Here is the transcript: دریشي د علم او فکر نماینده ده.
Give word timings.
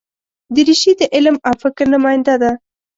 دریشي 0.55 0.91
د 0.99 1.01
علم 1.15 1.35
او 1.47 1.53
فکر 1.63 1.85
نماینده 1.93 2.35
ده. 2.41 2.51